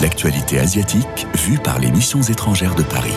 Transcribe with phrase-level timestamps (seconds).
[0.00, 3.10] L'actualité asiatique vue par les missions étrangères de Paris.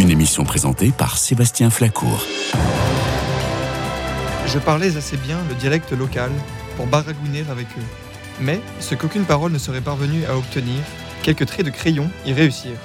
[0.00, 2.26] Une émission présentée par Sébastien Flacourt.
[4.48, 6.32] Je parlais assez bien le dialecte local
[6.76, 7.86] pour baragouiner avec eux.
[8.40, 10.80] Mais ce qu'aucune parole ne serait parvenue à obtenir,
[11.22, 12.80] quelques traits de crayon y réussirent.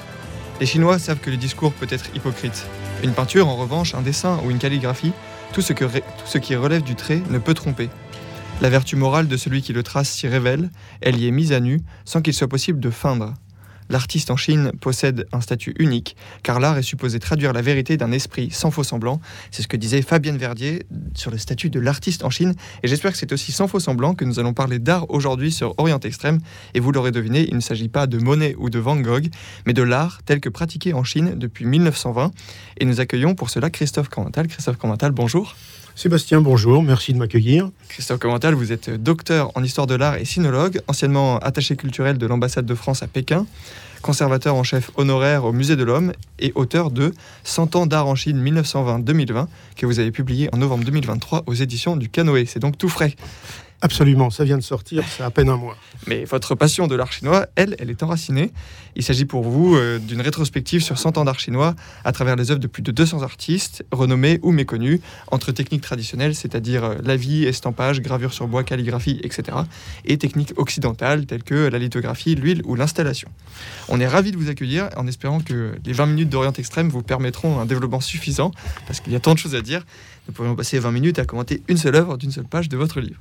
[0.60, 2.68] Les Chinois savent que le discours peut être hypocrite.
[3.04, 5.14] Une peinture, en revanche, un dessin ou une calligraphie,
[5.54, 7.90] tout ce, qui relève du trait ne peut tromper.
[8.62, 10.70] La vertu morale de celui qui le trace s'y révèle,
[11.02, 13.34] elle y est mise à nu sans qu'il soit possible de feindre.
[13.90, 18.12] L'artiste en Chine possède un statut unique, car l'art est supposé traduire la vérité d'un
[18.12, 19.22] esprit sans faux semblant.
[19.52, 22.54] C'est ce que disait Fabienne Verdier sur le statut de l'artiste en Chine.
[22.84, 25.76] Et j'espère que c'est aussi sans faux semblant que nous allons parler d'art aujourd'hui sur
[25.78, 26.40] Orient Extrême.
[26.74, 29.28] Et vous l'aurez deviné, il ne s'agit pas de Monet ou de Van Gogh,
[29.66, 32.32] mais de l'art tel que pratiqué en Chine depuis 1920.
[32.78, 34.48] Et nous accueillons pour cela Christophe Cormental.
[34.48, 35.56] Christophe Cormental, bonjour.
[35.98, 37.70] Sébastien, bonjour, merci de m'accueillir.
[37.88, 42.28] Christophe Commental, vous êtes docteur en histoire de l'art et sinologue, anciennement attaché culturel de
[42.28, 43.46] l'ambassade de France à Pékin,
[44.02, 47.14] conservateur en chef honoraire au Musée de l'Homme et auteur de
[47.46, 51.96] 100 ans d'art en Chine 1920-2020 que vous avez publié en novembre 2023 aux éditions
[51.96, 52.46] du Canoë.
[52.46, 53.16] C'est donc tout frais.
[53.86, 55.78] Absolument, ça vient de sortir, c'est à peine un mois.
[56.08, 58.52] Mais votre passion de l'art chinois, elle, elle est enracinée.
[58.96, 62.50] Il s'agit pour vous euh, d'une rétrospective sur 100 ans d'art chinois à travers les
[62.50, 67.16] œuvres de plus de 200 artistes, renommés ou méconnus, entre techniques traditionnelles, c'est-à-dire euh, la
[67.16, 69.56] vie, estampage, gravure sur bois, calligraphie, etc.,
[70.06, 73.30] et techniques occidentales telles que la lithographie, l'huile ou l'installation.
[73.88, 77.04] On est ravis de vous accueillir en espérant que les 20 minutes d'Orient Extrême vous
[77.04, 78.50] permettront un développement suffisant,
[78.88, 79.86] parce qu'il y a tant de choses à dire.
[80.28, 83.00] Nous pourrions passer 20 minutes à commenter une seule œuvre d'une seule page de votre
[83.00, 83.20] livre.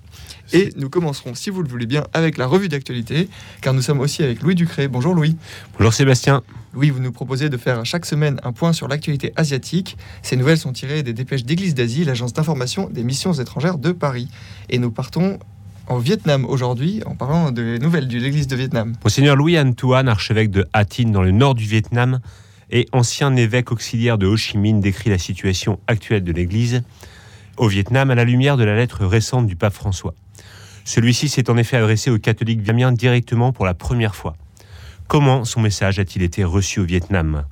[0.53, 3.29] Et nous commencerons, si vous le voulez bien, avec la revue d'actualité,
[3.61, 4.89] car nous sommes aussi avec Louis Ducré.
[4.89, 5.37] Bonjour Louis.
[5.79, 6.43] Bonjour Sébastien.
[6.73, 9.97] Louis, vous nous proposez de faire chaque semaine un point sur l'actualité asiatique.
[10.23, 14.29] Ces nouvelles sont tirées des dépêches d'Église d'Asie, l'agence d'information des missions étrangères de Paris.
[14.71, 15.39] Et nous partons
[15.87, 18.95] en Vietnam aujourd'hui en parlant des nouvelles de l'Église de Vietnam.
[19.05, 22.21] Monseigneur Louis Antoine, archevêque de Hattin dans le nord du Vietnam
[22.75, 26.83] et ancien évêque auxiliaire de Ho Chi Minh, décrit la situation actuelle de l'Église
[27.57, 30.13] au Vietnam à la lumière de la lettre récente du pape François.
[30.85, 34.37] Celui-ci s'est en effet adressé aux catholiques vietnamiens directement pour la première fois.
[35.07, 37.45] Comment son message a-t-il été reçu au Vietnam?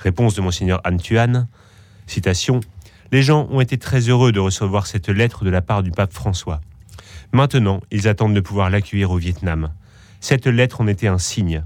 [0.00, 1.46] Réponse de Monseigneur An.
[2.08, 2.60] Citation
[3.12, 6.12] Les gens ont été très heureux de recevoir cette lettre de la part du pape
[6.12, 6.60] François.
[7.32, 9.72] Maintenant, ils attendent de pouvoir l'accueillir au Vietnam.
[10.18, 11.62] Cette lettre en était un signe.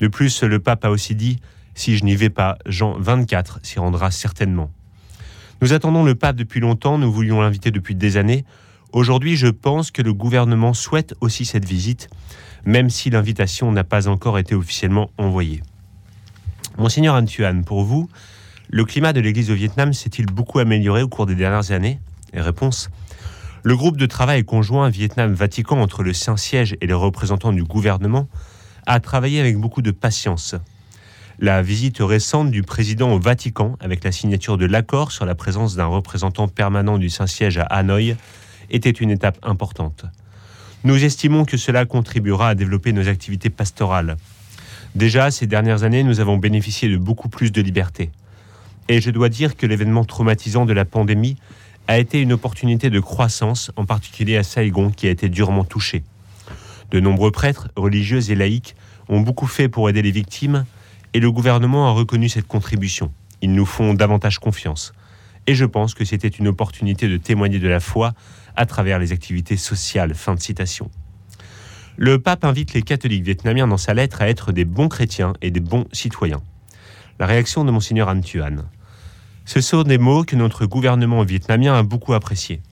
[0.00, 1.38] De plus, le pape a aussi dit
[1.74, 4.70] Si je n'y vais pas, Jean 24 s'y rendra certainement.
[5.60, 8.44] Nous attendons le pape depuis longtemps, nous voulions l'inviter depuis des années.
[8.92, 12.08] Aujourd'hui, je pense que le gouvernement souhaite aussi cette visite,
[12.64, 15.62] même si l'invitation n'a pas encore été officiellement envoyée.
[16.78, 18.08] Monseigneur Antuan, pour vous,
[18.70, 22.00] le climat de l'Église au Vietnam s'est-il beaucoup amélioré au cours des dernières années?
[22.34, 22.90] Réponse
[23.62, 28.28] Le groupe de travail conjoint Vietnam-Vatican entre le Saint-Siège et les représentants du gouvernement
[28.86, 30.54] a travaillé avec beaucoup de patience.
[31.44, 35.74] La visite récente du président au Vatican, avec la signature de l'accord sur la présence
[35.74, 38.14] d'un représentant permanent du Saint-Siège à Hanoï,
[38.70, 40.04] était une étape importante.
[40.84, 44.18] Nous estimons que cela contribuera à développer nos activités pastorales.
[44.94, 48.12] Déjà, ces dernières années, nous avons bénéficié de beaucoup plus de liberté.
[48.88, 51.38] Et je dois dire que l'événement traumatisant de la pandémie
[51.88, 56.04] a été une opportunité de croissance, en particulier à Saigon, qui a été durement touché.
[56.92, 58.76] De nombreux prêtres, religieux et laïcs
[59.08, 60.66] ont beaucoup fait pour aider les victimes,
[61.14, 63.12] et le gouvernement a reconnu cette contribution.
[63.40, 64.92] Ils nous font davantage confiance.
[65.46, 68.12] Et je pense que c'était une opportunité de témoigner de la foi
[68.56, 70.14] à travers les activités sociales.
[70.14, 70.90] Fin de citation.
[71.96, 75.50] Le pape invite les catholiques vietnamiens dans sa lettre à être des bons chrétiens et
[75.50, 76.42] des bons citoyens.
[77.18, 78.64] La réaction de Monseigneur An Thuan.
[79.44, 82.62] Ce sont des mots que notre gouvernement vietnamien a beaucoup appréciés.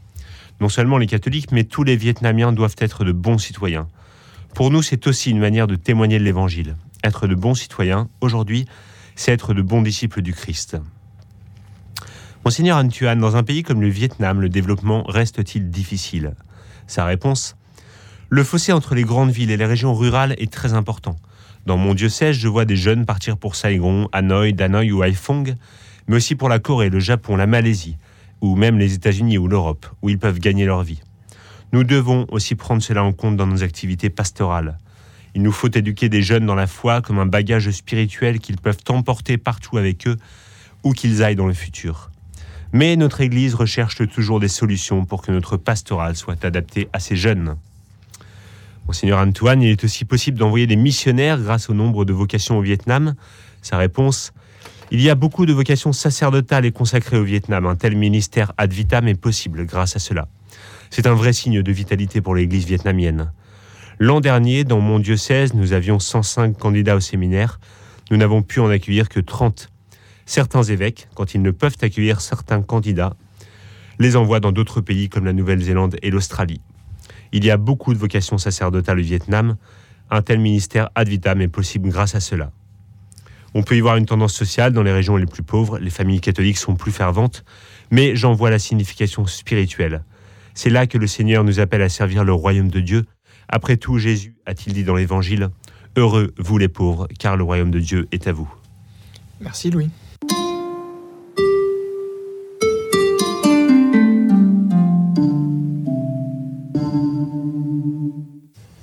[0.61, 3.89] Non seulement les catholiques, mais tous les Vietnamiens doivent être de bons citoyens.
[4.55, 6.77] Pour nous, c'est aussi une manière de témoigner de l'Évangile.
[7.02, 8.66] Être de bons citoyens, aujourd'hui,
[9.14, 10.76] c'est être de bons disciples du Christ.
[12.44, 16.34] Monseigneur Antuan, dans un pays comme le Vietnam, le développement reste-t-il difficile?
[16.86, 17.56] Sa réponse
[18.28, 21.16] Le fossé entre les grandes villes et les régions rurales est très important.
[21.66, 25.54] Dans mon diocèse, je vois des jeunes partir pour Saigon, Hanoï, Danoï ou Haiphong,
[26.06, 27.97] mais aussi pour la Corée, le Japon, la Malaisie,
[28.41, 31.00] ou même les États-Unis ou l'Europe, où ils peuvent gagner leur vie.
[31.72, 34.78] Nous devons aussi prendre cela en compte dans nos activités pastorales.
[35.34, 38.82] Il nous faut éduquer des jeunes dans la foi comme un bagage spirituel qu'ils peuvent
[38.88, 40.16] emporter partout avec eux,
[40.82, 42.10] où qu'ils aillent dans le futur.
[42.72, 47.16] Mais notre Église recherche toujours des solutions pour que notre pastoral soit adapté à ces
[47.16, 47.56] jeunes.
[48.86, 52.62] Monseigneur Antoine, il est aussi possible d'envoyer des missionnaires grâce au nombre de vocations au
[52.62, 53.15] Vietnam.
[53.62, 54.33] Sa réponse
[54.91, 57.66] Il y a beaucoup de vocations sacerdotales et consacrées au Vietnam.
[57.66, 60.26] Un tel ministère ad vitam est possible grâce à cela.
[60.91, 63.33] C'est un vrai signe de vitalité pour l'Église vietnamienne.
[64.02, 67.60] L'an dernier, dans mon diocèse, nous avions 105 candidats au séminaire.
[68.10, 69.68] Nous n'avons pu en accueillir que 30.
[70.24, 73.14] Certains évêques, quand ils ne peuvent accueillir certains candidats,
[73.98, 76.62] les envoient dans d'autres pays comme la Nouvelle-Zélande et l'Australie.
[77.32, 79.58] Il y a beaucoup de vocations sacerdotales au Vietnam.
[80.10, 82.52] Un tel ministère ad vitam est possible grâce à cela.
[83.52, 85.78] On peut y voir une tendance sociale dans les régions les plus pauvres.
[85.78, 87.44] Les familles catholiques sont plus ferventes,
[87.91, 90.04] mais j'en vois la signification spirituelle.
[90.54, 93.04] C'est là que le Seigneur nous appelle à servir le royaume de Dieu.
[93.52, 95.50] Après tout, Jésus a-t-il dit dans l'Évangile,
[95.97, 98.48] Heureux vous les pauvres, car le royaume de Dieu est à vous.
[99.41, 99.91] Merci Louis.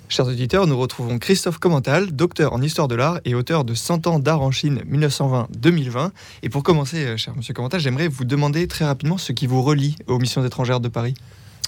[0.10, 4.08] Chers auditeurs, nous retrouvons Christophe Commental, docteur en histoire de l'art et auteur de 100
[4.08, 6.10] ans d'art en Chine 1920-2020.
[6.44, 9.62] Et pour commencer, euh, cher monsieur Commental, j'aimerais vous demander très rapidement ce qui vous
[9.62, 11.14] relie aux missions étrangères de Paris.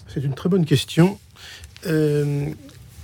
[0.08, 1.18] C'est une très bonne question.
[1.86, 2.50] Euh,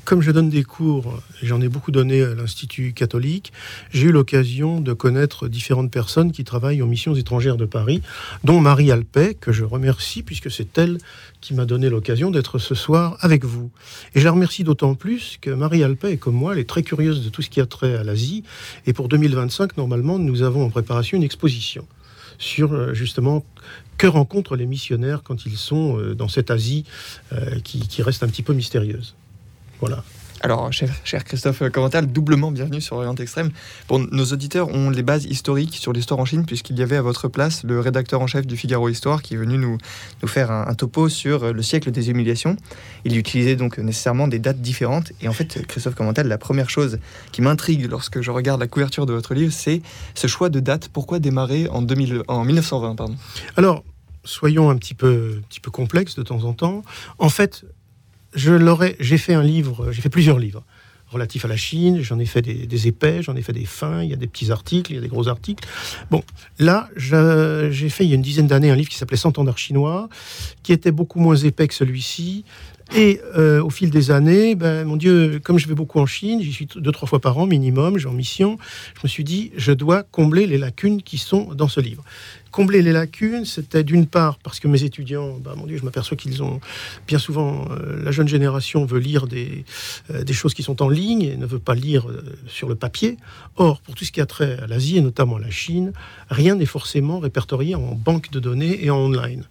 [0.06, 3.52] comme je donne des cours, j'en ai beaucoup donné à l'Institut catholique,
[3.92, 8.02] j'ai eu l'occasion de connaître différentes personnes qui travaillent aux missions étrangères de Paris,
[8.44, 11.00] dont Marie Alpet, que je remercie puisque c'est elle
[11.42, 13.72] qui m'a donné l'occasion d'être ce soir avec vous.
[14.14, 16.84] Et je la remercie d'autant plus que Marie Alpet est comme moi, elle est très
[16.84, 18.44] curieuse de tout ce qui a trait à l'Asie.
[18.86, 21.88] Et pour 2025, normalement, nous avons en préparation une exposition
[22.38, 23.44] sur euh, justement
[23.98, 26.84] que rencontrent les missionnaires quand ils sont euh, dans cette Asie
[27.34, 29.16] euh, qui, qui reste un petit peu mystérieuse.
[29.80, 30.04] Voilà.
[30.42, 33.50] Alors, cher, cher Christophe Commental, doublement bienvenue sur Orient Extrême.
[33.88, 37.02] Bon, nos auditeurs ont les bases historiques sur l'histoire en Chine, puisqu'il y avait à
[37.02, 39.78] votre place le rédacteur en chef du Figaro Histoire qui est venu nous,
[40.22, 42.58] nous faire un, un topo sur le siècle des humiliations.
[43.06, 45.14] Il utilisait donc nécessairement des dates différentes.
[45.22, 47.00] Et en fait, Christophe Commental, la première chose
[47.32, 49.82] qui m'intrigue lorsque je regarde la couverture de votre livre, c'est
[50.14, 50.90] ce choix de date.
[50.90, 53.16] Pourquoi démarrer en, 2000, en 1920 pardon?
[53.56, 53.84] Alors,
[54.26, 56.84] soyons un petit peu, un petit peu complexes de temps en temps.
[57.18, 57.66] En fait,
[58.36, 60.64] je l'aurais, j'ai fait un livre, j'ai fait plusieurs livres
[61.08, 64.10] relatifs à la Chine, j'en ai fait des, épais, j'en ai fait des fins, il
[64.10, 65.66] y a des petits articles, il y a des gros articles.
[66.12, 66.24] Bon,
[66.60, 69.44] là, j'ai fait il y a une dizaine d'années un livre qui s'appelait 100 ans
[69.44, 70.10] d'art chinois,
[70.64, 72.44] qui était beaucoup moins épais que celui-ci.
[72.94, 76.42] Et euh, au fil des années, ben, mon Dieu, comme je vais beaucoup en Chine,
[76.42, 78.58] j'y suis deux, trois fois par an minimum, j'ai en mission,
[78.96, 82.04] je me suis dit, je dois combler les lacunes qui sont dans ce livre.
[82.52, 86.16] Combler les lacunes, c'était d'une part parce que mes étudiants, ben, mon Dieu, je m'aperçois
[86.16, 86.62] qu'ils ont
[87.08, 89.66] bien souvent, euh, la jeune génération veut lire des,
[90.12, 92.06] euh, des choses qui sont en ligne et ne veut pas lire
[92.48, 93.18] sur le papier.
[93.58, 95.92] Or, pour tout ce qui a trait à l'Asie et notamment à la Chine,
[96.30, 99.44] rien n'est forcément répertorié en banque de données et en online.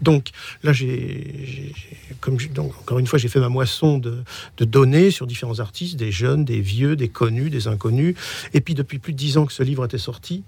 [0.00, 0.30] Donc
[0.62, 1.72] là, j'ai,
[2.20, 4.22] comme donc, encore une fois, j'ai fait ma moisson de,
[4.58, 8.16] de données sur différents artistes, des jeunes, des vieux, des connus, des inconnus.
[8.52, 10.42] Et puis depuis plus de dix ans que ce livre était sorti,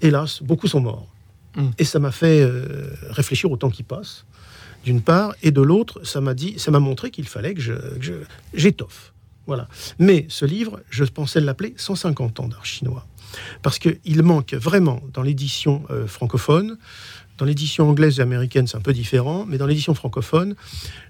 [0.00, 1.08] hélas, beaucoup sont morts.
[1.56, 1.68] Mm.
[1.78, 4.24] Et ça m'a fait euh, réfléchir au temps qui passe,
[4.84, 7.72] d'une part, et de l'autre, ça m'a dit, ça m'a montré qu'il fallait que je,
[7.72, 8.12] que je-
[8.54, 9.12] j'étoffe.
[9.46, 9.68] Voilà.
[9.98, 13.06] Mais ce livre, je pensais l'appeler 150 ans d'art chinois.
[13.62, 16.78] Parce qu'il manque vraiment dans l'édition euh, francophone,
[17.38, 20.54] dans l'édition anglaise et américaine, c'est un peu différent, mais dans l'édition francophone,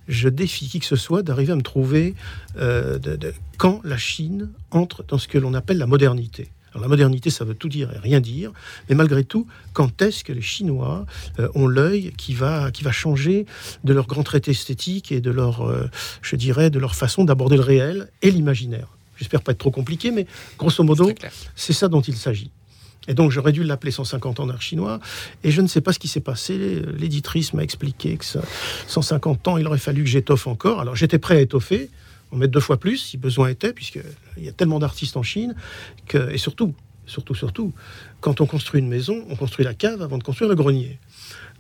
[0.09, 2.15] je défie qui que ce soit d'arriver à me trouver
[2.59, 6.49] euh, de- de- quand la Chine entre dans ce que l'on appelle la modernité.
[6.73, 8.53] Alors la modernité, ça veut tout dire et rien dire,
[8.89, 11.07] mais malgré tout, quand est-ce que les Chinois
[11.39, 13.47] euh, ont l'œil qui va, qui va changer
[13.85, 15.89] de leur grand traité esthétique et de leur, euh,
[16.23, 18.89] je dirais, de leur façon d'aborder le réel et l'imaginaire?
[19.17, 20.27] J'espère pas être trop compliqué, mais
[20.59, 21.07] grosso modo,
[21.55, 22.51] c'est ça dont il s'agit.
[23.09, 25.01] Et donc j'aurais dû l'appeler 150 ans d'art chinois.
[25.45, 26.83] Et je ne sais pas ce qui s'est passé.
[26.99, 28.41] L'éditrice m'a expliqué que ça,
[28.89, 30.81] 150 ans, il aurait fallu que j'étoffe encore.
[30.81, 31.91] Alors j'étais prêt à étoffer,
[32.33, 35.55] en mettre deux fois plus si besoin était, puisqu'il y a tellement d'artistes en Chine.
[36.31, 36.75] Et surtout,
[37.07, 37.73] surtout, surtout,
[38.21, 40.99] quand on construit une maison, on construit la cave avant de construire le grenier.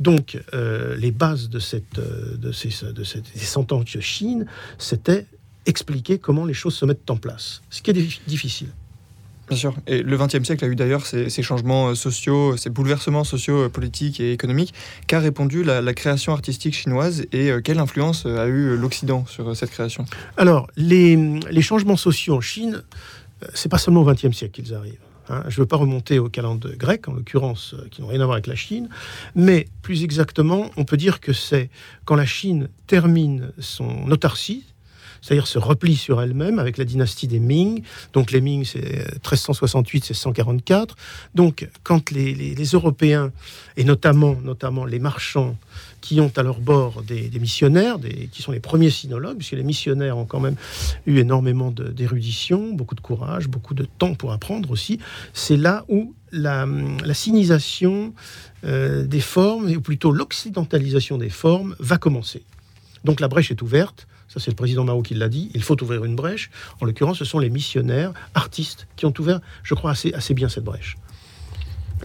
[0.00, 4.00] Donc euh, les bases de, cette, euh, de, ces, de ces, des 100 ans de
[4.00, 4.44] Chine,
[4.78, 5.26] c'était
[5.64, 7.62] expliquer comment les choses se mettent en place.
[7.70, 8.68] Ce qui est dif- difficile.
[9.48, 9.74] Bien sûr.
[9.86, 13.68] Et le XXe siècle a eu d'ailleurs ces, changements euh, sociaux, ces bouleversements sociaux, euh,
[13.68, 14.74] politiques et économiques.
[15.06, 19.48] Qu'a répondu la, création artistique chinoise et euh, quelle influence euh, a eu l'Occident sur
[19.48, 20.04] euh, cette création?
[20.36, 22.82] Alors, les, changements sociaux en Chine,
[23.42, 24.98] euh, c'est pas seulement au XXe siècle qu'ils arrivent.
[25.28, 25.44] hein.
[25.48, 28.24] Je ne veux pas remonter au calendrier grec, en l'occurrence, euh, qui n'ont rien à
[28.24, 28.88] voir avec la Chine,
[29.36, 31.70] mais plus exactement, on peut dire que c'est
[32.04, 34.64] quand la Chine termine son autarcie,
[35.26, 37.82] c'est-à-dire se replie sur elle-même avec la dynastie des Ming.
[38.12, 40.94] Donc les Ming, c'est euh, 1368, c'est 144.
[41.34, 43.32] Donc quand les, Européens,
[43.76, 45.56] et notamment, notamment les marchands
[46.00, 49.64] qui ont à leur bord des, missionnaires, des, qui sont les premiers sinologues, puisque les
[49.64, 50.54] missionnaires ont quand même
[51.06, 55.00] eu énormément d'érudition, beaucoup de courage, beaucoup de temps pour apprendre aussi.
[55.32, 56.68] C'est là où la,
[57.04, 58.14] la sinisation
[58.64, 62.44] euh, des formes, ou plutôt l'occidentalisation des formes, va commencer.
[63.02, 64.06] Donc la brèche est ouverte.
[64.36, 65.50] Ça, c'est le président Mao qui l'a dit.
[65.54, 66.50] Il faut ouvrir une brèche.
[66.82, 70.50] En l'occurrence, ce sont les missionnaires, artistes, qui ont ouvert, je crois, assez, assez bien
[70.50, 70.98] cette brèche.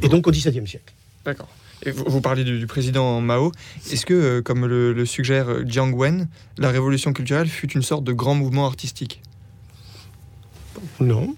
[0.01, 0.93] Et donc au XVIIe siècle.
[1.25, 1.49] D'accord.
[1.85, 3.51] Vous, vous parlez du, président Mao.
[3.91, 8.13] Est-ce que, euh, comme le, suggère Jiang Wen, la révolution culturelle fut une sorte de
[8.13, 9.21] grand mouvement artistique?
[11.01, 11.35] Non,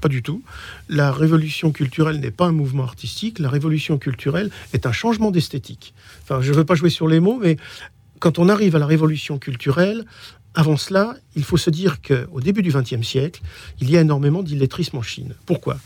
[0.00, 0.42] pas du tout.
[0.88, 3.40] La révolution culturelle n'est pas un mouvement artistique.
[3.40, 5.92] La révolution culturelle est un changement d'esthétique.
[6.22, 7.58] Enfin, je ne veux pas jouer sur les mots, mais
[8.24, 10.06] quand on arrive à la révolution culturelle,
[10.54, 13.42] avant cela, il faut se dire qu'au début du XXe siècle,
[13.82, 15.34] il y a énormément d'illettrisme en Chine.
[15.44, 15.76] Pourquoi?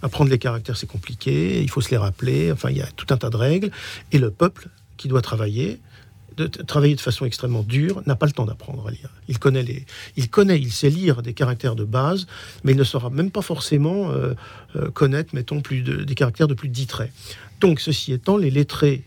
[0.00, 3.12] Apprendre les caractères, c'est compliqué, il faut se les rappeler, enfin, il y a tout
[3.12, 3.72] un tas de règles.
[4.12, 5.80] Et le peuple qui doit travailler,
[6.36, 9.10] de travailler de façon extrêmement dure, n'a pas le temps d'apprendre à lire.
[9.26, 9.84] Il connaît, les,
[10.16, 12.28] il connaît, il sait lire des caractères de base,
[12.62, 14.34] mais il ne saura même pas forcément euh,
[14.76, 17.12] euh, connaître, mettons, plus de, des caractères de plus de 10 traits.
[17.60, 19.02] Donc, ceci étant, les lettrés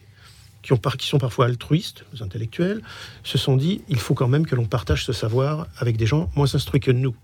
[0.62, 2.82] qui, ont, qui sont parfois altruistes, les intellectuels,
[3.24, 6.30] se sont dit il faut quand même que l'on partage ce savoir avec des gens
[6.36, 7.16] moins instruits que nous.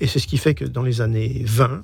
[0.00, 1.82] Et c'est ce qui fait que dans les années 20,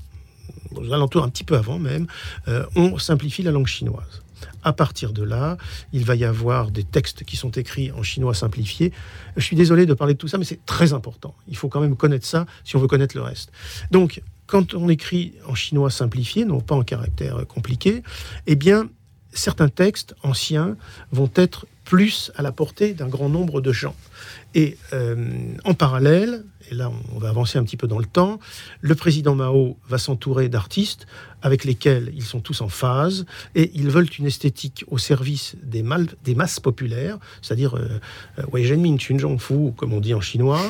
[0.77, 2.07] aux alentours un petit peu avant même,
[2.49, 4.23] euh, on simplifie la langue chinoise.
[4.63, 5.57] À partir de là,
[5.93, 8.93] il va y avoir des textes qui sont écrits en chinois simplifié.
[9.37, 11.35] Je suis désolé de parler de tout ça, mais c'est très important.
[11.49, 13.53] Il faut quand même connaître ça si on veut connaître le reste.
[13.91, 18.03] Donc, quand on écrit en chinois simplifié, non pas en caractère compliqué,
[18.47, 18.89] eh bien,
[19.33, 20.77] certains textes anciens
[21.13, 23.97] vont être plus à la portée d'un grand nombre de gens.
[24.55, 28.39] Et euh, en parallèle, et là on va avancer un petit peu dans le temps,
[28.81, 31.07] le président Mao va s'entourer d'artistes
[31.43, 35.85] avec lesquels ils sont tous en phase et ils veulent une esthétique au service des,
[36.25, 38.01] des masses populaires, c'est-à-dire euh,
[38.39, 38.97] euh Wei Zhenmin,
[39.39, 40.61] Fu, comme on dit en chinois.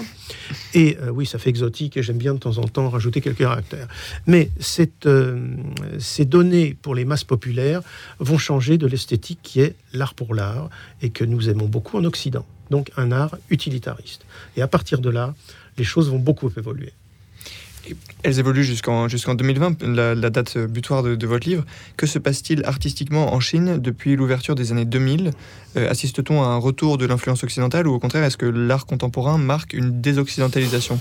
[0.75, 3.39] Et euh, oui, ça fait exotique et j'aime bien de temps en temps rajouter quelques
[3.39, 3.89] caractères.
[4.27, 7.83] Mais ces données pour les masses populaires
[8.19, 10.71] vont changer de l'esthétique qui est l'art pour l'art
[11.03, 12.47] et que nous aimons beaucoup en Occident.
[12.71, 14.25] Donc un art utilitariste.
[14.57, 15.35] Et à partir de là,
[15.79, 16.93] les choses vont beaucoup évoluer.
[18.23, 21.65] Elles évoluent jusqu'en jusqu'en 2020, la, date butoir de, votre livre.
[21.97, 25.31] Que se passe-t-il artistiquement en Chine depuis l'ouverture des années 2000
[25.77, 29.39] euh, Assiste-t-on à un retour de l'influence occidentale ou au contraire, est-ce que l'art contemporain
[29.39, 31.01] marque une désoccidentalisation?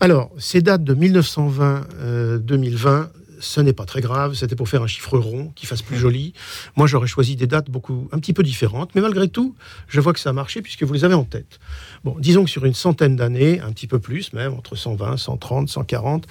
[0.00, 3.06] Alors, ces dates de 1920-2020
[3.40, 6.32] ce n'est pas très grave, c'était pour faire un chiffre rond qui fasse plus joli.
[6.76, 9.54] Moi, j'aurais choisi des dates beaucoup, un petit peu différentes, mais malgré tout,
[9.88, 11.58] je vois que ça a marché puisque vous les avez en tête.
[12.04, 15.68] Bon, disons que sur une centaine d'années, un petit peu plus même, entre 120, 130,
[15.68, 16.26] 140,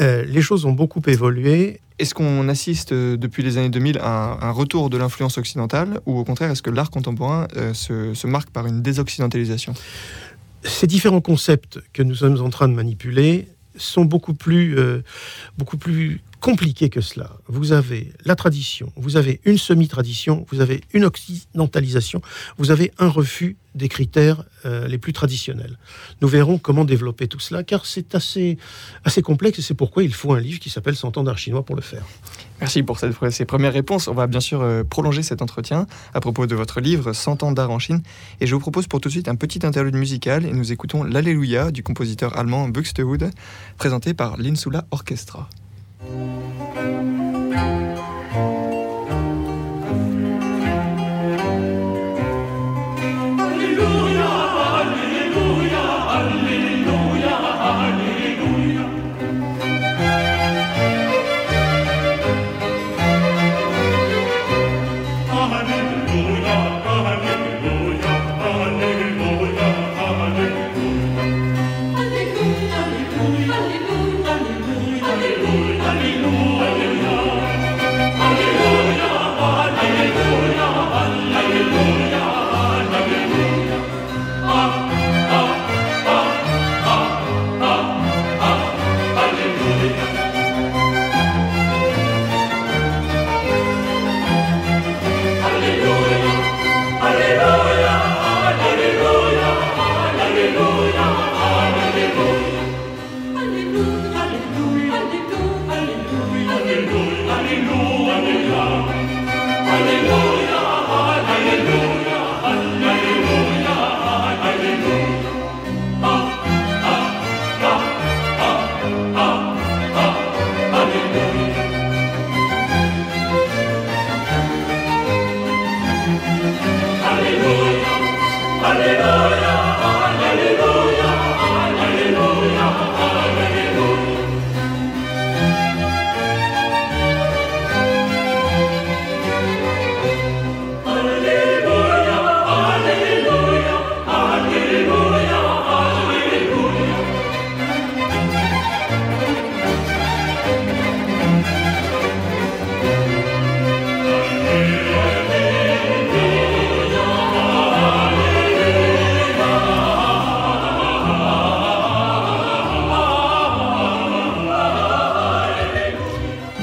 [0.00, 1.80] les choses ont beaucoup évolué.
[2.00, 6.18] Est-ce qu'on assiste euh, depuis les années 2000 à un, retour de l'influence occidentale ou
[6.18, 9.74] au contraire, est-ce que l'art contemporain euh, se, marque par une désoccidentalisation?
[10.62, 15.02] Ces différents concepts que nous sommes en train de manipuler sont beaucoup plus, euh,
[15.58, 17.36] beaucoup plus compliqué que cela.
[17.46, 22.22] Vous avez la tradition, vous avez une semi-tradition, vous avez une occidentalisation,
[22.58, 25.78] vous avez un refus des critères euh, les plus traditionnels.
[26.22, 28.58] Nous verrons comment développer tout cela, car c'est assez,
[29.04, 31.64] assez complexe et c'est pourquoi il faut un livre qui s'appelle 100 ans d'art chinois
[31.64, 32.04] pour le faire.
[32.60, 34.08] Merci pour cette, ces premières réponses.
[34.08, 37.52] On va bien sûr euh, prolonger cet entretien à propos de votre livre 100 ans
[37.52, 38.02] d'art en Chine.
[38.40, 41.04] Et je vous propose pour tout de suite un petit interlude musical et nous écoutons
[41.04, 43.30] l'Alléluia du compositeur allemand Buxtehude,
[43.76, 45.48] présenté par l'Insula Orchestra.
[46.02, 47.29] Thank you.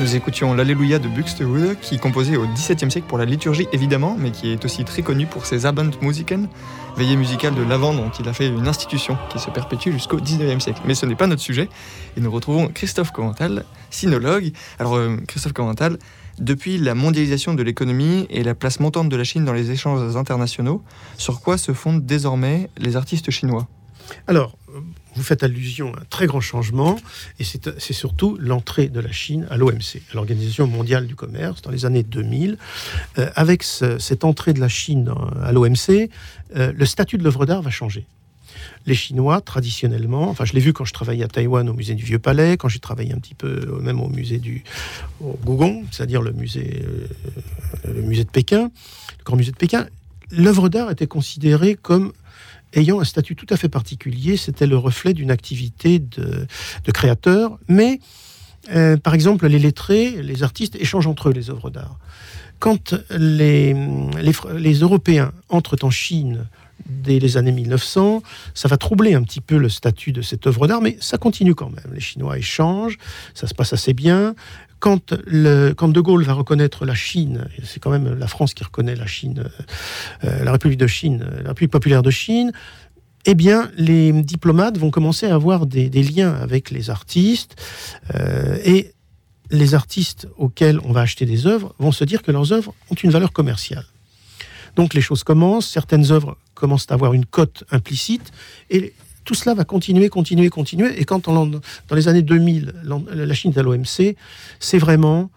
[0.08, 4.16] Nous écoutions l'Alléluia de Buxtehude, qui est composé au XVIIe siècle pour la liturgie évidemment,
[4.18, 6.48] mais qui est aussi très connu pour ses Abendmusiken,
[6.96, 10.64] veillées musicales de l'Avent dont il a fait une institution qui se perpétue jusqu'au XIXe
[10.64, 10.80] siècle.
[10.86, 11.68] Mais ce n'est pas notre sujet,
[12.16, 14.54] et nous retrouvons Christophe Covental, sinologue.
[14.80, 15.98] Alors euh, Christophe Covental,
[16.40, 20.16] depuis la mondialisation de l'économie et la place montante de la Chine dans les échanges
[20.16, 20.82] internationaux,
[21.18, 23.68] sur quoi se fondent désormais les artistes chinois?
[24.26, 24.58] Alors,
[25.18, 26.98] vous faites allusion à un très grand changement,
[27.40, 31.72] et c'est surtout l'entrée de la Chine à l'OMC, à l'Organisation mondiale du commerce, dans
[31.72, 32.58] les années 2000.
[33.18, 35.12] Euh, avec cette entrée de la Chine
[35.44, 36.10] à l'OMC,
[36.56, 38.06] euh, le statut de l'œuvre d'art va changer.
[38.86, 42.06] Les Chinois, traditionnellement, enfin je l'ai vu quand je travaillais à Taïwan au musée du
[42.06, 44.64] Vieux Palais, quand j'ai travaillé un petit peu euh, même au musée du
[45.20, 46.84] au Gugong, c'est-à-dire le musée,
[47.86, 48.72] le musée de Pékin,
[49.20, 49.88] le grand musée de Pékin,
[50.32, 52.14] l'œuvre d'art était considérée comme
[52.74, 54.38] ayant un statut tout à fait particulier.
[54.38, 56.48] C'était le reflet d'une activité de,
[56.94, 57.58] créateur.
[57.68, 58.00] Mais,
[58.74, 61.98] euh, par exemple, les lettrés, les artistes échangent entre eux les œuvres d'art.
[62.60, 63.76] Quand les,
[64.58, 66.48] les, Européens entrent en Chine
[66.88, 68.24] dès les années 1900,
[68.56, 71.54] ça va troubler un petit peu le statut de cette œuvre d'art, mais ça continue
[71.54, 71.94] quand même.
[71.94, 72.98] Les Chinois échangent,
[73.36, 74.34] ça se passe assez bien
[74.80, 79.08] quand, De Gaulle va reconnaître la Chine, c'est quand même la France qui reconnaît la
[79.08, 79.46] Chine,
[80.24, 82.52] euh, la République de Chine, la République populaire de Chine,
[83.26, 87.56] eh bien, les diplomates vont commencer à avoir des, liens avec les artistes
[88.16, 88.94] euh, et
[89.50, 92.96] les artistes auxquels on va acheter des œuvres vont se dire que leurs œuvres ont
[92.96, 93.86] une valeur commerciale.
[94.76, 98.32] Donc les choses commencent, certaines œuvres commencent à avoir une cote implicite
[98.70, 98.94] et
[99.28, 101.00] tout cela va continuer, continuer, continuer.
[101.00, 101.62] Et quand dans
[101.96, 102.74] les années 2000,
[103.12, 104.16] la Chine est à l'OMC,
[104.60, 105.30] c'est vraiment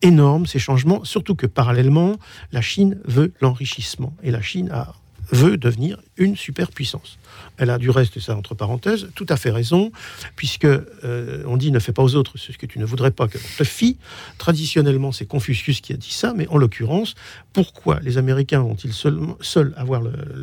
[0.00, 2.14] énorme ces changements, surtout que parallèlement,
[2.52, 4.14] la Chine veut l'enrichissement.
[4.22, 4.94] Et la Chine a
[5.30, 7.18] veut devenir une superpuissance.
[7.58, 9.90] Elle a du reste, ça entre parenthèses, tout à fait raison,
[10.36, 13.28] puisque euh, on dit ne fais pas aux autres ce que tu ne voudrais pas
[13.28, 13.96] que te fie.
[14.38, 17.14] Traditionnellement, c'est Confucius qui a dit ça, mais en l'occurrence,
[17.52, 20.02] pourquoi les Américains vont-ils seuls avoir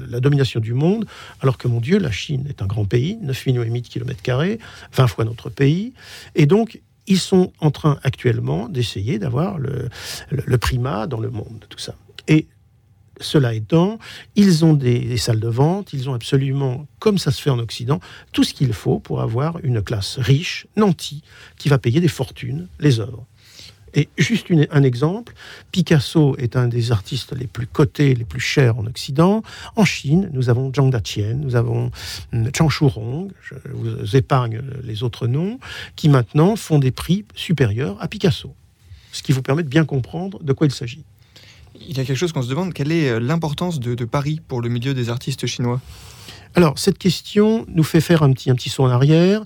[0.10, 1.06] la domination du monde,
[1.42, 3.88] alors que mon Dieu, la Chine est un grand pays, 9 millions et demi de
[3.88, 4.60] kilomètres carrés,
[4.94, 5.94] 20 fois notre pays,
[6.36, 9.90] et donc ils sont en train actuellement d'essayer d'avoir le,
[10.30, 11.96] le, primat dans le monde, tout ça.
[12.28, 12.48] Et
[13.26, 14.00] cela étant,
[14.36, 18.00] ils ont des, salles de vente, ils ont absolument, comme ça se fait en Occident,
[18.32, 21.24] tout ce qu'il faut pour avoir une classe riche, nantie,
[21.58, 23.26] qui va payer des fortunes les œuvres.
[23.96, 25.34] Et juste un exemple,
[25.72, 29.44] Picasso est un des artistes les plus cotés, les plus chers en Occident.
[29.76, 31.92] En Chine, nous avons Zhang Daqian, nous avons
[32.34, 35.60] hum, Chang Shurong, je vous épargne les autres noms,
[35.96, 38.56] qui maintenant font des prix supérieurs à Picasso.
[39.12, 41.04] Ce qui vous permet de bien comprendre de quoi il s'agit
[41.88, 44.62] il y a quelque chose qu'on se demande, quelle est euh, l'importance de, Paris pour
[44.62, 45.82] le milieu des artistes chinois?
[46.56, 49.42] Alors, cette question nous fait faire un petit, un saut en arrière.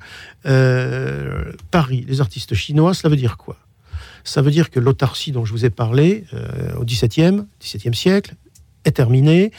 [0.45, 3.57] Euh, Paris, les artistes chinois, cela veut dire quoi?
[4.23, 8.35] Ça veut dire que l'autarcie dont je vous ai parlé euh, au XVIIe, XVIIe siècle,
[8.87, 9.51] est terminée.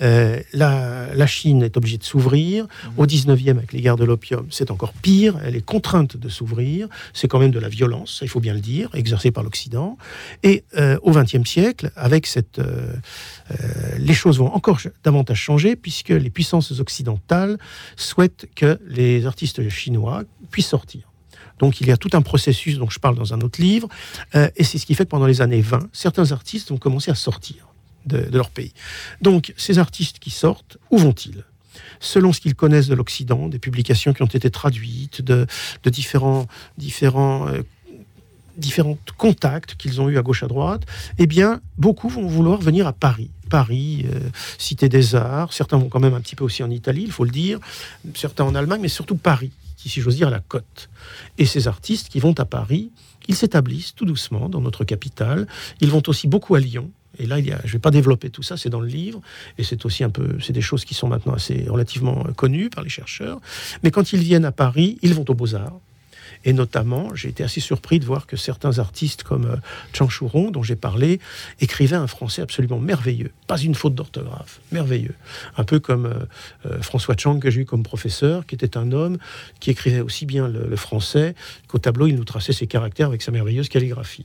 [0.00, 2.64] Euh, la, Chine est obligée de s'ouvrir.
[2.64, 2.92] Mhm.
[2.96, 5.38] Au 19e, avec les guerres de l'opium, c'est encore pire.
[5.44, 6.88] Elle est contrainte de s'ouvrir.
[7.12, 9.96] C'est quand même de la violence, il faut bien le dire, exercée par l'Occident.
[10.42, 12.94] Et euh, au 20e siècle, avec cette, euh,
[13.98, 17.58] les choses vont encore davantage changer, puisque les puissances occidentales
[17.96, 21.02] souhaitent que les artistes chinois puissent sortir.
[21.58, 23.86] Donc il y a tout un processus dont je parle dans un autre livre,
[24.34, 27.14] et c'est ce qui fait que pendant les années 20, certains artistes ont commencé à
[27.14, 27.69] sortir
[28.06, 28.72] de, leur pays.
[29.20, 31.44] Donc, ces artistes qui sortent, où vont-ils?
[32.00, 35.46] Selon ce qu'ils connaissent de l'Occident, des publications qui ont été traduites, de,
[35.86, 37.62] euh,
[38.56, 40.84] différents contacts qu'ils ont eus à gauche à droite,
[41.18, 43.30] eh bien, beaucoup vont vouloir venir à Paris.
[43.48, 44.20] Paris, euh,
[44.58, 47.24] Cité des Arts, certains vont quand même un petit peu aussi en Italie, il faut
[47.24, 47.58] le dire,
[48.14, 50.88] certains en Allemagne, mais surtout Paris, qui, si j'ose dire, la côte.
[51.38, 52.90] Et ces artistes qui vont à Paris,
[53.28, 55.46] ils s'établissent tout doucement dans notre capitale,
[55.80, 58.56] ils vont aussi beaucoup à Lyon, et là, je ne vais pas développer tout ça,
[58.56, 59.20] c'est dans le livre,
[59.58, 62.82] et c'est aussi un peu, c'est des choses qui sont maintenant assez relativement connues par
[62.82, 63.40] les chercheurs.
[63.82, 65.80] Mais quand ils viennent à Paris, ils vont aux Beaux-Arts.
[66.44, 69.56] Et notamment, j'ai été assez surpris de voir que certains artistes comme euh,
[69.92, 71.20] Chang Chouron, dont j'ai parlé,
[71.60, 73.30] écrivaient un français absolument merveilleux.
[73.46, 75.14] Pas une faute d'orthographe, merveilleux.
[75.58, 76.14] Un peu comme euh,
[76.64, 79.18] euh, François Chang, que j'ai eu comme professeur, qui était un homme
[79.58, 81.34] qui écrivait aussi bien le français
[81.68, 84.24] qu'au tableau, il nous traçait ses caractères avec sa merveilleuse calligraphie.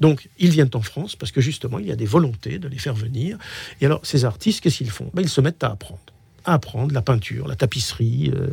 [0.00, 2.78] Donc, ils viennent en France parce que justement, il y a des volontés de les
[2.78, 3.38] faire venir.
[3.80, 5.10] Et alors, ces artistes, qu'est-ce qu'ils font?
[5.14, 6.00] Ben, Ils se mettent à apprendre.
[6.44, 8.48] À apprendre la peinture, la tapisserie, euh,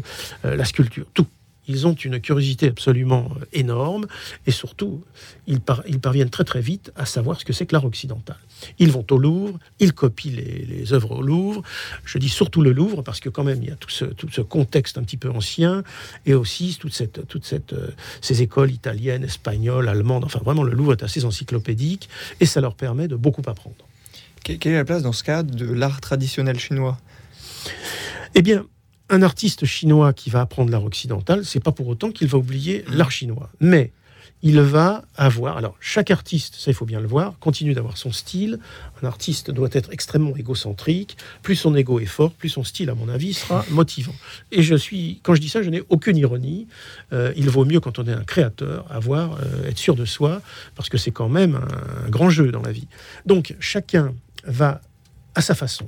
[0.46, 1.28] euh, la sculpture, tout.
[1.72, 4.06] Ils ont une curiosité absolument euh, énorme
[4.46, 5.04] et surtout,
[5.48, 8.38] ils, parviennent très très vite à savoir ce que c'est que l'art occidental.
[8.80, 11.64] Ils vont au Louvre, ils copient les, œuvres au Louvre.
[12.06, 14.98] Je dis surtout le Louvre parce que quand même il y a tout ce, contexte
[14.98, 15.84] un petit peu ancien
[16.26, 17.90] et aussi toute cette, toute cette, euh,
[18.22, 20.26] ces écoles italiennes, espagnoles, allemandes.
[20.26, 23.76] Enfin vraiment le Louvre est assez encyclopédique et ça leur permet de beaucoup apprendre.
[24.44, 26.98] Quelle est la place dans ce cas de l'art traditionnel chinois?
[28.34, 28.66] Eh bien,
[29.12, 32.84] un artiste chinois qui va apprendre l'art occidental, c'est pas pour autant qu'il va oublier
[32.88, 32.96] mmh.
[32.96, 33.50] l'art chinois.
[33.60, 33.92] Mais
[34.44, 38.12] il va avoir, alors chaque artiste, ça il faut bien le voir, continue d'avoir son
[38.12, 38.58] style.
[39.04, 41.18] Un artiste doit être extrêmement égocentrique.
[41.44, 44.16] Plus son ego est fort, plus son style, à mon avis, sera motivant.
[44.52, 46.68] Et je suis, quand je dis ça, je n'ai aucune ironie.
[47.14, 50.42] Euh, il vaut mieux quand on est un créateur avoir, euh, être sûr de soi,
[50.76, 51.60] parce que c'est quand même
[52.06, 52.88] un grand jeu dans la vie.
[53.26, 54.82] Donc chacun va
[55.36, 55.88] à sa façon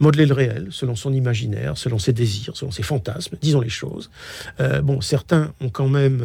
[0.00, 4.10] modeler le réel selon son imaginaire, selon ses désirs, selon ses fantasmes, disons les choses.
[4.58, 6.24] Euh, bon, certains ont quand même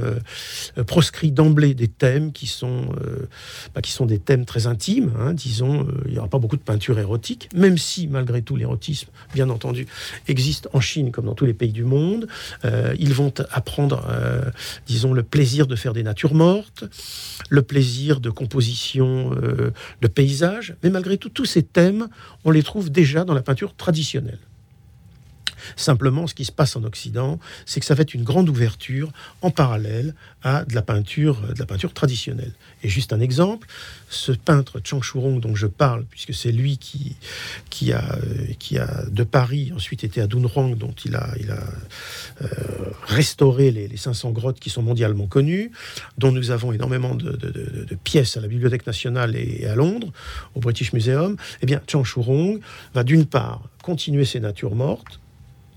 [0.78, 3.28] euh, proscrit d'emblée des thèmes qui sont, euh,
[3.76, 5.12] bah, qui sont des thèmes très intimes.
[5.20, 9.10] Hein, disons, il n'y aura pas beaucoup de peinture érotique, même si malgré tout l'érotisme,
[9.34, 9.88] bien entendu,
[10.28, 12.28] existe en Chine comme dans tous les pays du monde.
[12.98, 14.04] ils vont apprendre,
[14.88, 16.86] disons, le plaisir de faire des natures mortes,
[17.50, 22.08] le plaisir de composition de paysages, mais malgré tout, tous ces thèmes,
[22.46, 24.40] on les trouve déjà dans la peinture traditionnelle.
[25.76, 29.52] Simplement, ce qui se passe en Occident, c'est que ça fait une grande ouverture en
[29.52, 32.54] parallèle à de la peinture, de la peinture traditionnelle.
[32.84, 33.68] Et juste un exemple,
[34.10, 37.16] ce peintre Chang Shurong dont je parle, puisque c'est lui qui,
[37.70, 38.18] qui, a,
[38.60, 41.64] qui a de Paris ensuite été à Dunhuang, dont il a, il a
[42.42, 42.48] euh,
[43.16, 45.72] restauré les, 500 grottes qui sont mondialement connues,
[46.18, 47.38] dont nous avons énormément de,
[48.04, 50.12] pièces à la Bibliothèque nationale et, à Londres,
[50.54, 51.38] au British Museum.
[51.62, 52.60] Eh bien, Chang Shurong
[52.94, 55.20] va d'une part continuer ses natures mortes,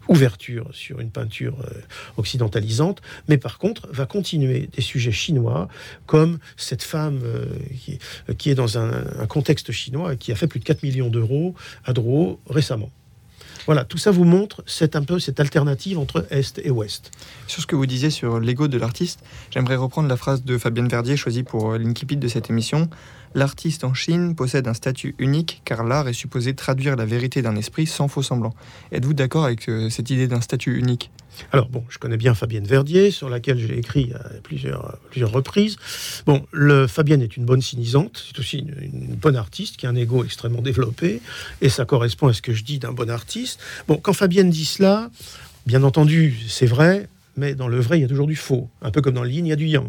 [0.09, 1.81] ouverture sur une peinture euh,
[2.17, 5.69] occidentalisante, mais par contre va continuer des sujets chinois,
[6.07, 7.47] comme cette femme euh,
[8.39, 11.55] qui, est dans un, contexte chinois et qui a fait plus de 4 millions d'euros
[11.85, 12.91] à Drouot récemment.
[13.69, 17.11] Voilà, tout ça vous montre cette, un peu cette alternative entre Est et Ouest.
[17.47, 20.89] Sur ce que vous disiez sur l'ego de l'artiste, j'aimerais reprendre la phrase de Fabienne
[20.89, 22.89] Verdier choisie pour euh, l'incipit de cette émission.
[23.35, 27.57] L'artiste en Chine possède un statut unique car l'art est supposé traduire la vérité d'un
[27.57, 28.55] esprit sans faux semblant.
[28.91, 31.11] Êtes-vous d'accord avec euh, cette idée d'un statut unique?
[31.53, 35.77] Alors bon, je connais bien Fabienne Verdier, sur laquelle j'ai écrit à plusieurs, plusieurs reprises.
[36.27, 39.97] Bon, le, Fabienne est une bonne cynisante, c'est aussi une, bonne artiste qui a un
[39.97, 41.21] ego extrêmement développé,
[41.61, 43.61] et ça correspond à ce que je dis d'un bon artiste.
[43.87, 45.11] Bon, quand Fabienne dit cela,
[45.67, 48.91] bien entendu, c'est vrai, mais dans le vrai, il y a toujours du faux, un
[48.91, 49.89] peu comme dans le yin, il y a du yang.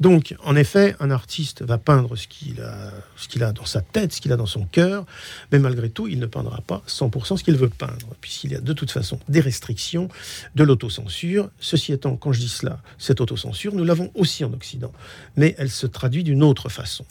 [0.00, 3.80] Donc, en effet, un artiste va peindre ce qu'il a, ce qu'il a dans sa
[3.80, 5.04] tête, ce qu'il a dans son cœur,
[5.52, 8.60] mais malgré tout, il ne peindra pas 100% ce qu'il veut peindre, puisqu'il y a
[8.60, 10.08] de toute façon des restrictions,
[10.54, 11.50] de l'autocensure.
[11.60, 14.92] Ceci étant, quand je dis cela, cette autocensure, nous l'avons aussi en Occident,
[15.36, 17.04] mais elle se traduit d'une autre façon.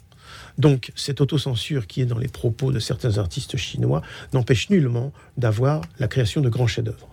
[0.58, 4.02] Donc, cette autocensure qui est dans les propos de certains artistes chinois
[4.34, 7.08] n'empêche nullement d'avoir la création de grands chefs-d'œuvre.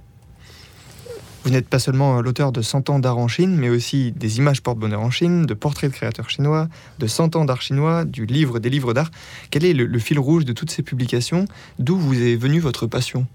[1.45, 4.63] Vous n'êtes pas seulement l'auteur de 100 ans d'art en Chine, mais aussi des images
[4.63, 8.61] porte-bonheur en Chine, de portraits de créateurs chinois, de 100 ans d'art chinois, du livre
[8.61, 9.11] des livres d'art.
[9.51, 11.45] Quel est le, fil rouge de toutes ces publications?
[11.79, 13.27] D'où vous est venue votre passion?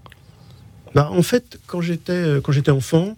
[0.92, 3.16] Bah, en fait, quand j'étais euh, quand j'étais enfant,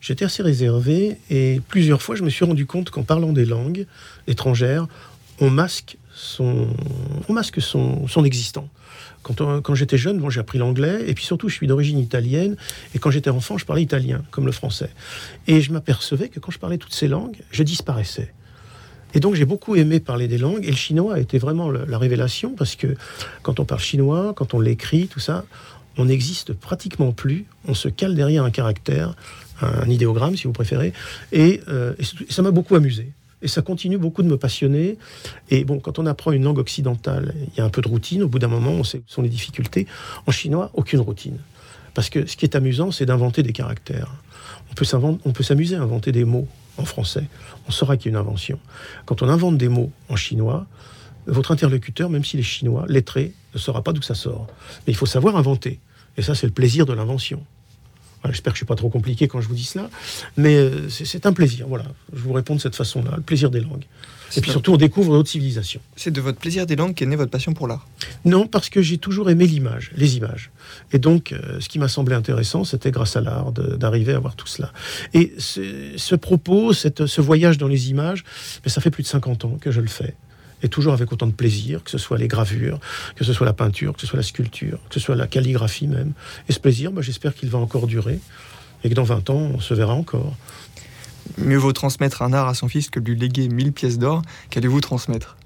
[0.00, 3.84] j'étais assez réservé et plusieurs fois, je me suis rendu compte qu'en parlant des langues
[4.26, 4.88] étrangères,
[5.38, 6.68] on masque son
[7.28, 8.70] on masque son, son existant.
[9.22, 12.56] Quand, j'étais jeune, bon, j'ai appris l'anglais, et puis surtout, je suis d'origine italienne,
[12.94, 14.90] et quand j'étais enfant, je parlais italien, comme le français.
[15.46, 18.32] Et je m'apercevais que quand je parlais toutes ces langues, je disparaissais.
[19.12, 21.98] Et donc j'ai beaucoup aimé parler des langues, et le chinois a été vraiment la
[21.98, 22.96] révélation, parce que
[23.42, 25.44] quand on parle chinois, quand on l'écrit, tout ça,
[25.96, 29.14] on n'existe pratiquement plus, on se cale derrière un caractère,
[29.60, 30.92] un, idéogramme si vous préférez,
[31.32, 31.94] et euh,
[32.28, 33.12] ça m'a beaucoup amusé.
[33.42, 34.98] Et ça continue beaucoup de me passionner.
[35.48, 38.22] Et bon, quand on apprend une langue occidentale, il y a un peu de routine.
[38.22, 39.86] Au bout d'un moment, on sait où sont les difficultés.
[40.26, 41.38] En chinois, aucune routine.
[41.94, 44.14] Parce que ce qui est amusant, c'est d'inventer des caractères.
[44.70, 47.24] On peut s'amuser à inventer des mots en français.
[47.66, 48.58] On saura qu'il y a une invention.
[49.06, 50.66] Quand on invente des mots en chinois,
[51.26, 54.46] votre interlocuteur, même s'il est chinois, lettré, ne saura pas d'où ça sort.
[54.86, 55.80] Mais il faut savoir inventer.
[56.16, 57.44] Et ça, c'est le plaisir de l'invention.
[58.26, 59.88] J'espère que je ne suis pas trop compliqué quand je vous dis cela,
[60.36, 61.66] mais euh, c'est un plaisir.
[61.68, 63.84] Voilà, je vous réponds de cette façon-là, le plaisir des langues.
[64.36, 65.80] Et puis surtout, on découvre d'autres civilisations.
[65.96, 67.88] C'est de votre plaisir des langues qu'est née votre passion pour l'art?
[68.24, 70.50] Non, parce que j'ai toujours aimé l'image, les images.
[70.92, 74.36] Et donc, euh, ce qui m'a semblé intéressant, c'était grâce à l'art d'arriver à voir
[74.36, 74.72] tout cela.
[75.14, 78.24] Et ce, propos, cette, ce voyage dans les images,
[78.64, 80.14] mais ça fait plus de 50 ans que je le fais
[80.62, 82.78] et toujours avec autant de plaisir, que ce soit les gravures,
[83.16, 85.86] que ce soit la peinture, que ce soit la sculpture, que ce soit la calligraphie
[85.86, 86.12] même.
[86.48, 88.20] Et ce plaisir, bah, j'espère qu'il va encore durer
[88.84, 90.36] et que dans 20 ans, on se verra encore.
[91.38, 94.22] mieux vaut transmettre un art à son fils que lui léguer 1000 pièces d'or.
[94.50, 95.36] Qu'allez-vous transmettre?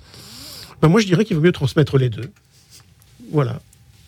[0.81, 2.31] Ben, moi, je dirais qu'il vaut mieux transmettre les deux.
[3.33, 3.61] Voilà.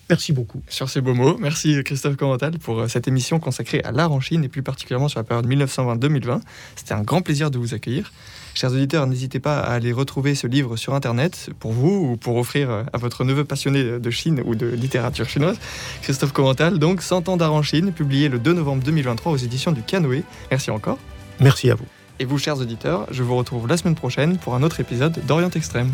[0.09, 0.61] Merci beaucoup.
[0.69, 4.21] Sur ces beaux mots, merci Christophe Corental pour euh, cette émission consacrée à l'art en
[4.21, 6.39] Chine et plus particulièrement sur la période 1920-2020.
[6.77, 8.13] C'était un grand plaisir de vous accueillir.
[8.53, 12.37] Chers auditeurs, n'hésitez pas à aller retrouver ce livre sur Internet pour vous ou pour
[12.37, 15.59] offrir euh, à votre neveu passionné de Chine ou de littérature chinoise.
[16.01, 19.73] Christophe Corental, donc 100 ans d'art en Chine, publié le 2 novembre 2023 aux éditions
[19.73, 20.23] du Canoë.
[20.51, 20.99] Merci encore.
[21.41, 21.85] Merci à vous.
[22.19, 25.51] Et vous, chers auditeurs, je vous retrouve la semaine prochaine pour un autre épisode d'Orient
[25.51, 25.91] Extrême.